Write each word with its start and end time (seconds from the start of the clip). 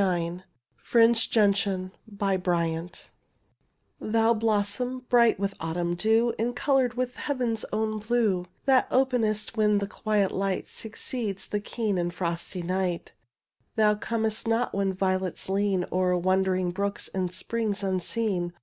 '^ 0.00 0.42
FRINGED 0.76 1.30
GENTIAN 1.30 1.92
Tliou 2.16 3.10
blossom, 4.38 5.00
bright 5.10 5.38
with 5.38 5.52
autumn 5.60 5.94
dew, 5.94 6.32
And 6.38 6.56
coloured 6.56 6.94
with 6.94 7.16
heaven's 7.16 7.66
own 7.70 7.98
blue, 7.98 8.46
That 8.64 8.86
openest 8.90 9.58
when 9.58 9.76
the 9.76 9.86
quiet 9.86 10.32
light 10.32 10.66
Succeeds 10.66 11.48
the 11.48 11.60
keen 11.60 11.98
and 11.98 12.14
frosty 12.14 12.62
night: 12.62 13.12
Thou 13.76 13.94
comest 13.94 14.48
not 14.48 14.74
when 14.74 14.94
violets 14.94 15.50
lean 15.50 15.84
O'er 15.92 16.16
wandering 16.16 16.70
brooks 16.70 17.08
and 17.12 17.30
springs 17.30 17.82
unseen. 17.82 18.54